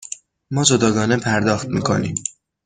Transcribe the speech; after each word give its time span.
ما 0.51 0.63
جداگانه 0.63 1.17
پرداخت 1.17 1.67
می 1.67 1.81
کنیم. 1.81 2.15